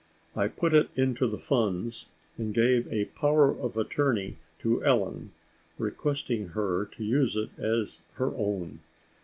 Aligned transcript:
I 0.35 0.47
put 0.47 0.73
it 0.73 0.89
into 0.95 1.27
the 1.27 1.37
funds, 1.37 2.07
and 2.35 2.55
gave 2.55 2.87
a 2.91 3.05
power 3.13 3.55
of 3.55 3.77
attorney 3.77 4.37
to 4.61 4.83
Ellen, 4.83 5.29
requesting 5.77 6.47
her 6.57 6.85
to 6.97 7.03
use 7.03 7.35
it 7.35 7.51
as 7.59 8.01
her 8.15 8.33
own. 8.35 8.79